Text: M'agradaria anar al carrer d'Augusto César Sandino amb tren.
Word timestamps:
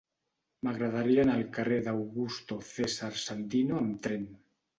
M'agradaria 0.67 1.21
anar 1.25 1.35
al 1.39 1.45
carrer 1.57 1.77
d'Augusto 1.89 2.59
César 2.71 3.11
Sandino 3.27 3.79
amb 3.85 4.03
tren. 4.09 4.27